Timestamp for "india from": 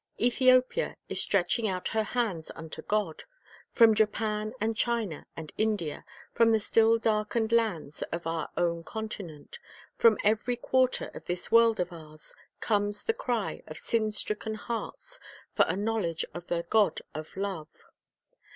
5.59-6.51